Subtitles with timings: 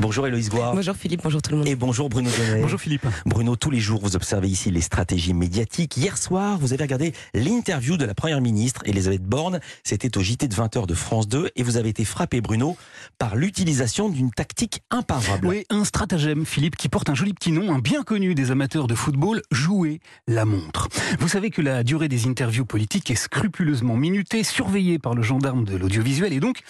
[0.00, 0.74] Bonjour Héloïse Goire.
[0.74, 1.68] Bonjour Philippe, bonjour tout le monde.
[1.68, 2.62] Et bonjour Bruno Donnet.
[2.62, 3.06] Bonjour Philippe.
[3.26, 5.98] Bruno, tous les jours, vous observez ici les stratégies médiatiques.
[5.98, 9.60] Hier soir, vous avez regardé l'interview de la Première ministre, Elisabeth Borne.
[9.84, 11.50] C'était au JT de 20h de France 2.
[11.54, 12.78] Et vous avez été frappé, Bruno,
[13.18, 15.46] par l'utilisation d'une tactique imparable.
[15.46, 18.86] Oui, un stratagème, Philippe, qui porte un joli petit nom, un bien connu des amateurs
[18.86, 20.88] de football, jouer la montre.
[21.18, 25.64] Vous savez que la durée des interviews politiques est scrupuleusement minutée, surveillée par le gendarme
[25.64, 26.32] de l'audiovisuel.
[26.32, 26.60] Et donc,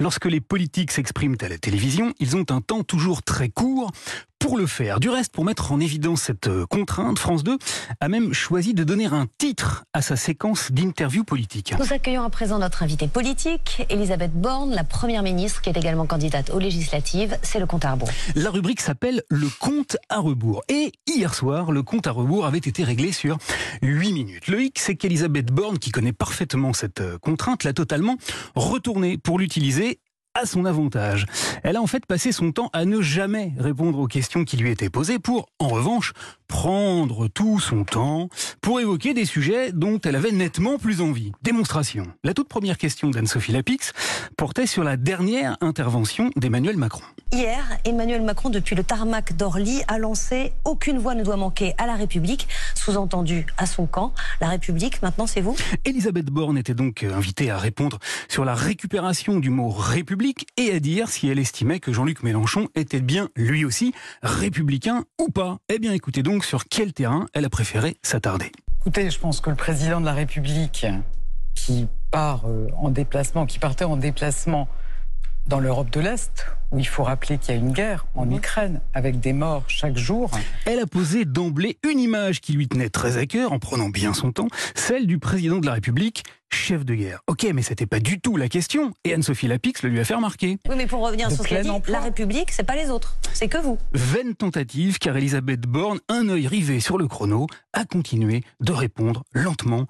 [0.00, 3.90] lorsque les politiques s'expriment à la télévision, ils ont un temps toujours très court
[4.40, 4.98] pour le faire.
[5.00, 7.58] Du reste, pour mettre en évidence cette euh, contrainte, France 2
[8.00, 11.74] a même choisi de donner un titre à sa séquence d'interviews politiques.
[11.78, 16.06] Nous accueillons à présent notre invitée politique, Elisabeth Borne, la première ministre qui est également
[16.06, 17.38] candidate aux législatives.
[17.42, 18.08] C'est le compte à rebours.
[18.34, 20.62] La rubrique s'appelle le compte à rebours.
[20.68, 23.36] Et hier soir, le compte à rebours avait été réglé sur
[23.82, 24.48] 8 minutes.
[24.48, 28.16] Le hic, c'est qu'Elisabeth Borne, qui connaît parfaitement cette euh, contrainte, l'a totalement
[28.54, 30.00] retournée pour l'utiliser
[30.34, 31.26] à son avantage.
[31.62, 34.70] Elle a en fait passé son temps à ne jamais répondre aux questions qui lui
[34.70, 36.12] étaient posées pour, en revanche,
[36.46, 38.28] prendre tout son temps
[38.60, 41.32] pour évoquer des sujets dont elle avait nettement plus envie.
[41.42, 42.06] Démonstration.
[42.24, 43.92] La toute première question d'Anne-Sophie Lapix
[44.36, 47.02] portait sur la dernière intervention d'Emmanuel Macron.
[47.32, 51.86] Hier, Emmanuel Macron, depuis le tarmac d'Orly, a lancé Aucune voix ne doit manquer à
[51.86, 54.12] la République, sous-entendu à son camp.
[54.40, 55.56] La République, maintenant, c'est vous?
[55.84, 60.80] Elisabeth Borne était donc invitée à répondre sur la récupération du mot République et à
[60.80, 63.92] dire si elle estimait que Jean-Luc Mélenchon était bien lui aussi
[64.22, 65.58] républicain ou pas.
[65.68, 68.50] Eh bien écoutez donc sur quel terrain elle a préféré s'attarder.
[68.82, 70.86] Écoutez, je pense que le président de la République
[71.54, 74.68] qui part euh, en déplacement, qui partait en déplacement
[75.46, 78.38] dans l'Europe de l'Est, où il faut rappeler qu'il y a une guerre en mhm.
[78.38, 80.30] Ukraine avec des morts chaque jour.
[80.64, 84.14] Elle a posé d'emblée une image qui lui tenait très à cœur, en prenant bien
[84.14, 87.20] son temps, celle du président de la République, chef de guerre.
[87.26, 90.14] Ok, mais c'était pas du tout la question, et Anne-Sophie Lapix le lui a fait
[90.14, 90.58] remarquer.
[90.68, 93.48] Oui, mais pour revenir sur ce qu'elle dit, la République, c'est pas les autres, c'est
[93.48, 93.78] que vous.
[93.92, 99.24] Vaine tentative, car Elisabeth Borne, un œil rivé sur le chrono, a continué de répondre
[99.32, 99.86] lentement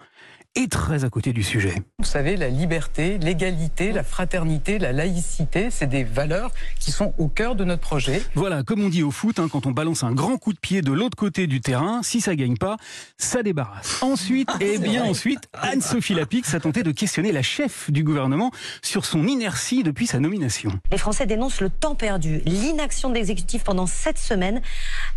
[0.57, 1.75] et très à côté du sujet.
[2.01, 6.51] Vous savez, la liberté, l'égalité, la fraternité, la laïcité, c'est des valeurs
[6.81, 8.21] qui sont au cœur de notre projet.
[8.35, 10.83] Voilà, comme on dit au foot, hein, quand on balance un grand coup de pied
[10.83, 12.79] de l'autre côté du terrain, si ça gagne pas,
[13.17, 14.03] ça débarrasse.
[14.03, 18.03] Ensuite, ah, et eh bien ensuite, Anne-Sophie Lapix a tenté de questionner la chef du
[18.03, 18.51] gouvernement
[18.83, 20.73] sur son inertie depuis sa nomination.
[20.91, 24.61] Les Français dénoncent le temps perdu, l'inaction de l'exécutif pendant sept semaines.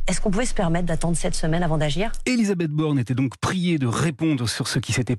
[0.07, 2.11] Est-ce qu'on pouvait se permettre d'attendre sept semaines avant d'agir?
[2.27, 5.15] Elisabeth Borne était donc priée de répondre sur ce qui s'était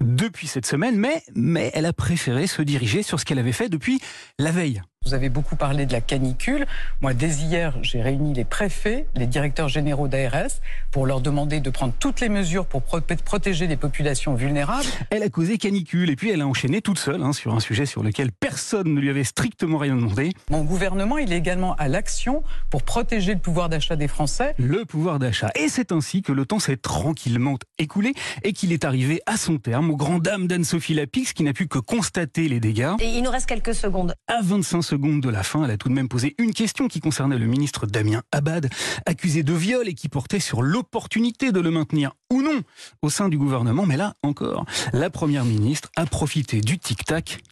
[0.00, 0.96] depuis cette semaine,
[1.34, 4.00] mais elle a préféré se diriger sur ce qu'elle avait fait depuis
[4.38, 4.82] la veille.
[5.04, 6.64] Vous avez beaucoup parlé de la canicule.
[7.00, 10.60] Moi, dès hier, j'ai réuni les préfets, les directeurs généraux d'ARS,
[10.92, 14.86] pour leur demander de prendre toutes les mesures pour protéger les populations vulnérables.
[15.10, 17.84] Elle a causé canicule et puis elle a enchaîné toute seule hein, sur un sujet
[17.84, 20.32] sur lequel personne ne lui avait strictement rien demandé.
[20.50, 24.54] Mon gouvernement, il est également à l'action pour protéger le pouvoir d'achat des Français.
[24.58, 25.50] Le pouvoir d'achat.
[25.56, 28.14] Et c'est ainsi que le temps s'est tranquillement écoulé
[28.44, 31.66] et qu'il est arrivé à son terme aux grandes dames d'Anne-Sophie Lapix qui n'a pu
[31.66, 32.92] que constater les dégâts.
[33.00, 34.14] Et il nous reste quelques secondes.
[34.28, 37.00] À 25 secondes de la fin, elle a tout de même posé une question qui
[37.00, 38.68] concernait le ministre Damien Abad,
[39.06, 42.60] accusé de viol et qui portait sur l'opportunité de le maintenir ou non
[43.00, 43.86] au sein du gouvernement.
[43.86, 47.42] Mais là encore, la première ministre a profité du tic-tac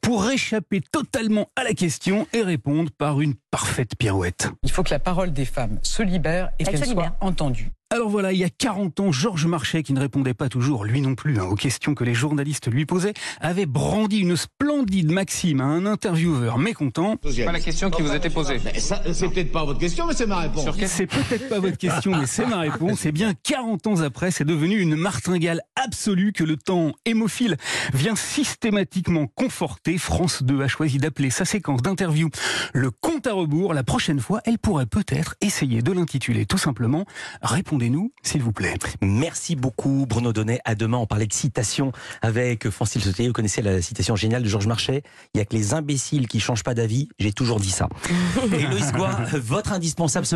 [0.00, 4.50] pour échapper totalement à la question et répondre par une parfaite pirouette.
[4.62, 7.70] Il faut que la parole des femmes se libère et qu'elle soit entendue.
[7.92, 11.00] Alors voilà, il y a 40 ans, Georges Marchais, qui ne répondait pas toujours, lui
[11.00, 15.60] non plus, hein, aux questions que les journalistes lui posaient, avait brandi une splendide maxime
[15.60, 17.16] à un intervieweur mécontent.
[17.16, 18.60] Pas la question qui vous était posée.
[18.78, 20.68] C'est peut-être pas votre question, mais c'est ma réponse.
[20.86, 23.06] C'est peut-être pas votre question, mais c'est ma réponse.
[23.06, 27.56] Et bien 40 ans après, c'est devenu une martingale absolue que le temps hémophile
[27.92, 29.98] vient systématiquement conforter.
[29.98, 32.30] France 2 a choisi d'appeler sa séquence d'interview
[32.72, 33.74] le compte à rebours.
[33.74, 37.04] La prochaine fois, elle pourrait peut-être essayer de l'intituler tout simplement
[37.42, 38.74] Répondre nous s'il vous plaît.
[39.00, 40.60] Merci beaucoup, Bruno Donnet.
[40.64, 43.26] À demain, on parlait de citation avec Francine Sauté.
[43.26, 45.02] Vous connaissez la citation géniale de Georges Marchais
[45.34, 47.08] Il n'y a que les imbéciles qui changent pas d'avis.
[47.18, 47.88] J'ai toujours dit ça.
[48.52, 50.26] Et Loïs Goua, votre indispensable